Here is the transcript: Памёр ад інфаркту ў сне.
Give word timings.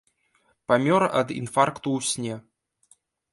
Памёр 0.71 1.03
ад 1.19 1.33
інфаркту 1.41 1.87
ў 1.99 2.11
сне. 2.13 2.35